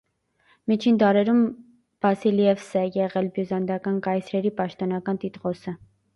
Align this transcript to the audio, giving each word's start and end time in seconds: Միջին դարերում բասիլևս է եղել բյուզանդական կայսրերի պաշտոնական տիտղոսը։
Միջին 0.69 0.95
դարերում 1.03 1.43
բասիլևս 2.05 2.65
է 2.81 2.83
եղել 2.97 3.31
բյուզանդական 3.37 4.01
կայսրերի 4.09 4.55
պաշտոնական 4.63 5.23
տիտղոսը։ 5.27 5.79